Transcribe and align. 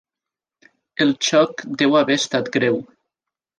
El 1.05 1.13
xoc 1.27 1.63
deu 1.83 1.95
haver 2.01 2.19
estat 2.23 2.53
greu. 2.59 2.83